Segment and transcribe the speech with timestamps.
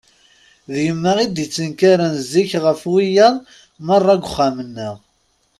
[0.71, 3.35] D yemma i d-ittenkaren zik ɣef wiyaḍ
[3.85, 4.95] merra uxxam-nneɣ.